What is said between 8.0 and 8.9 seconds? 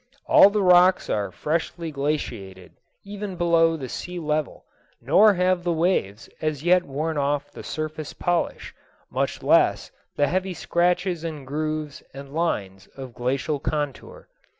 polish,